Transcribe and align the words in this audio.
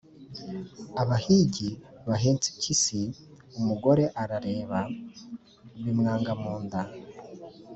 abahigi 1.01 1.69
bahetse 2.09 2.47
impyisi. 2.53 2.99
Umugore 3.59 4.03
arareba, 4.21 4.79
bimwanga 5.83 6.31
mu 6.41 6.53
nda 6.63 6.81